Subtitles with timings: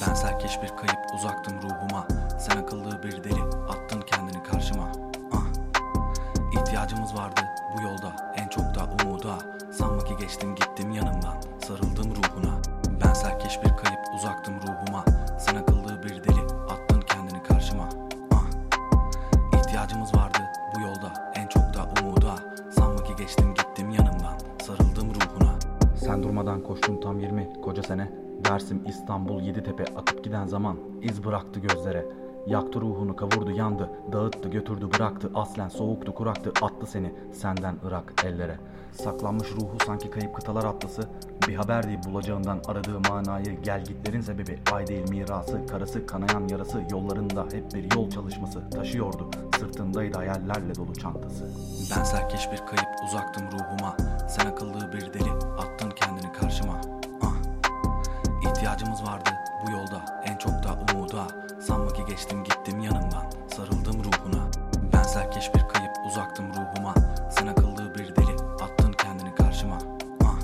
[0.00, 2.06] Ben serkeş bir kayıp uzaktım ruhuma.
[2.40, 4.92] Sen akıllı bir deli attın kendini karşıma.
[5.32, 5.44] Ah.
[6.52, 7.40] İhtiyacımız vardı
[7.76, 9.38] bu yolda en çok da umuda.
[9.72, 12.60] Sanma ki geçtim gittim yanından sarıldım ruhuna.
[13.04, 15.04] Ben serkeş bir kayıp uzaktım ruhuma.
[15.38, 16.40] Sen akıllı bir deli
[16.70, 17.88] attın kendini karşıma.
[18.32, 18.44] Ah.
[19.58, 20.47] İhtiyacımız vardı
[26.18, 28.10] Sen durmadan koştun tam 20 koca sene.
[28.44, 32.06] Dersim İstanbul Yeditepe akıp giden zaman iz bıraktı gözlere.
[32.46, 33.90] Yaktı ruhunu kavurdu yandı.
[34.12, 35.30] Dağıttı götürdü bıraktı.
[35.34, 38.58] Aslen soğuktu kuraktı attı seni Senden Irak ellere.
[38.92, 41.02] Saklanmış ruhu sanki kayıp kıtalar atlısı
[41.48, 44.58] Bir haber değil bulacağından aradığı manayı Gel gitlerin sebebi.
[44.72, 46.82] Ay değil mirası Karası kanayan yarası.
[46.90, 49.30] Yollarında hep bir yol çalışması Taşıyordu.
[49.58, 51.44] Sırtındaydı hayallerle dolu çantası.
[51.96, 53.96] Ben serkeş bir kayıp uzaktım ruhuma.
[54.28, 54.77] Sen akıllı
[60.38, 61.26] çok da umuda.
[61.60, 64.50] Sanma ki geçtim gittim yanından sarıldım ruhuna.
[64.92, 66.94] Ben serkeş bir kayıp uzaktım ruhuma.
[67.30, 69.78] Sen akıllı bir deli attın kendini karşıma.
[70.24, 70.38] Ah.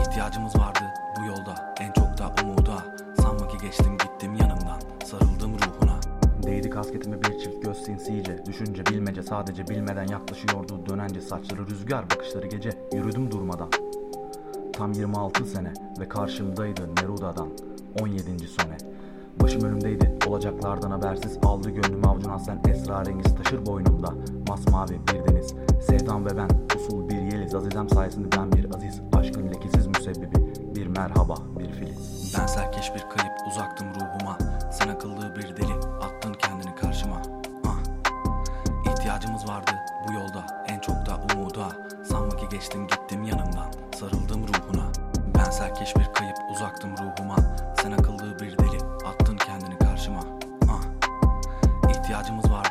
[0.00, 0.80] İhtiyacımız vardı
[1.16, 2.96] bu yolda en çok da umuda.
[3.22, 6.00] Sanma ki geçtim gittim yanından sarıldım ruhuna.
[6.42, 8.46] Değdi kasketime bir çift göz sinsice.
[8.46, 10.86] Düşünce bilmece sadece bilmeden yaklaşıyordu.
[10.86, 13.70] Dönence saçları rüzgar bakışları gece Yürüdüm durmadan.
[14.72, 17.48] Tam 26 sene ve karşımdaydı Neruda'dan
[18.00, 18.48] 17.
[18.48, 18.76] sone
[19.42, 20.18] Başım önümdeydi.
[20.26, 24.14] Olacaklardan habersiz Aldı gönlümü avucuna sen esrarengiz taşır boynumda.
[24.48, 25.54] Masmavi bir deniz.
[25.86, 27.54] Sevdam ve ben usul bir yeliz.
[27.54, 30.36] Azizem sayesinde ben bir aziz Aşkın lekesiz müsebbibi.
[30.74, 32.34] Bir merhaba bir filiz.
[32.38, 34.38] Ben serkeş bir kayıp uzaktım ruhuma.
[34.72, 37.22] Sen akıllı bir deli attın kendini karşıma.
[37.66, 37.78] Ah.
[38.92, 39.70] İhtiyacımız vardı
[40.08, 41.68] bu yolda en çok da umuda.
[42.04, 44.92] Sanma ki geçtim gittim yanından sarıldım ruhuna.
[45.38, 46.29] Ben serkeş bir kayıp
[52.20, 52.69] Ihtiyacımız vardı.